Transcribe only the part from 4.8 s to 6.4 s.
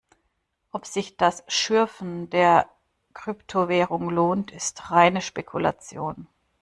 reine Spekulation.